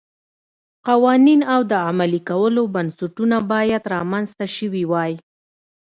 قوانین 0.87 1.41
او 1.53 1.61
د 1.71 1.73
عملي 1.87 2.21
کولو 2.29 2.63
بنسټونه 2.75 3.37
باید 3.51 3.83
رامنځته 3.95 4.45
شوي 4.57 4.83
وای 4.91 5.13